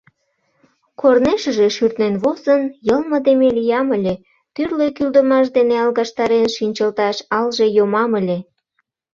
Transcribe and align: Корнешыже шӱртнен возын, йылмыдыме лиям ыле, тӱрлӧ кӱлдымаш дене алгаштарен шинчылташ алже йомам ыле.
Корнешыже 0.99 1.67
шӱртнен 1.75 2.15
возын, 2.23 2.61
йылмыдыме 2.87 3.47
лиям 3.57 3.87
ыле, 3.97 4.13
тӱрлӧ 4.53 4.87
кӱлдымаш 4.97 5.47
дене 5.57 5.75
алгаштарен 5.83 6.47
шинчылташ 6.55 7.17
алже 7.37 7.65
йомам 7.77 8.11
ыле. 8.19 8.37